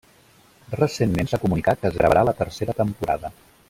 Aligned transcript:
Recentment 0.77 1.29
s'ha 1.33 1.41
comunicat 1.45 1.83
que 1.85 1.91
es 1.93 2.01
gravarà 2.01 2.27
la 2.31 2.37
tercera 2.43 2.79
temporada. 2.85 3.37